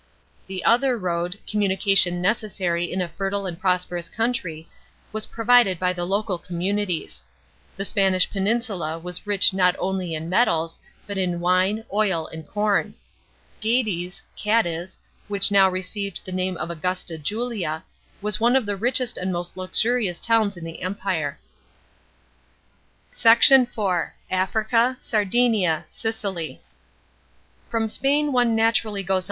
[0.47, 4.67] The other road communication necessary in a fertile and prosperous country,
[5.11, 7.23] was provided by the local communities.
[7.77, 12.95] The Spanish peninsula was rich not only in metals, but in wine, oil, and corn.
[13.59, 17.83] Gades (Cadiz), which now received the name of Augusta Julia,
[18.23, 21.37] was one of the richest and most luxurious towns in the Empire.
[22.15, 23.69] * Horace, Odes, iv.
[23.69, 24.95] 14.
[25.05, 26.55] 41: Cantaber
[27.71, 29.19] non ante domabilis.